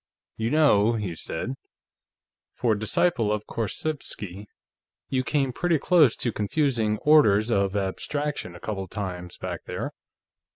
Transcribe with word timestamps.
"You 0.35 0.49
know," 0.49 0.93
he 0.93 1.13
said, 1.13 1.53
"for 2.55 2.73
a 2.73 2.79
disciple 2.79 3.31
of 3.31 3.45
Korzybski, 3.45 4.47
you 5.09 5.23
came 5.23 5.53
pretty 5.53 5.77
close 5.77 6.15
to 6.15 6.31
confusing 6.33 6.97
orders 7.03 7.51
of 7.51 7.75
abstraction, 7.75 8.55
a 8.55 8.59
couple 8.59 8.85
of 8.85 8.89
times, 8.89 9.37
back 9.37 9.65
there. 9.65 9.91